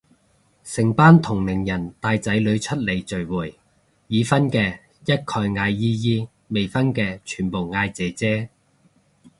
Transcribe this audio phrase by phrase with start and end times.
[0.63, 3.59] 成班同齡人帶仔女出嚟聚會，
[4.07, 8.49] 已婚嘅一概嗌姨姨，未婚嘅全部嗌姐姐